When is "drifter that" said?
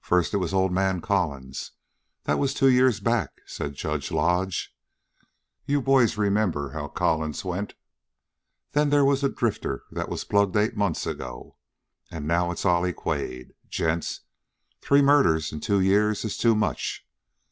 9.28-10.08